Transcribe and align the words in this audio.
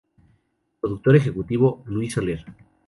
Productor 0.79 1.15
ejecutivo: 1.15 1.83
Luis 1.85 2.13
Soler. 2.15 2.43